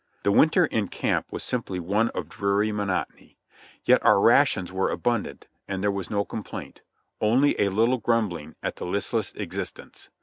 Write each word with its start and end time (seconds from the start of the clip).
The 0.23 0.31
winter 0.31 0.65
in 0.65 0.87
camp 0.87 1.27
was 1.31 1.43
simply 1.43 1.79
one 1.79 2.09
of 2.15 2.27
dreary 2.27 2.71
monotony, 2.71 3.37
yet 3.85 4.03
our 4.03 4.19
rations 4.19 4.71
were 4.71 4.89
abundant 4.89 5.45
and 5.67 5.83
there 5.83 5.91
was 5.91 6.09
no 6.09 6.25
complaint— 6.25 6.81
only 7.21 7.53
a 7.61 7.69
little 7.69 7.99
grumbling 7.99 8.55
at 8.63 8.77
the 8.77 8.85
listless 8.87 9.31
existence. 9.35 10.09